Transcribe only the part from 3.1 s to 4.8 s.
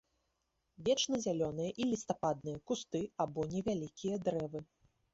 або невялікія дрэвы.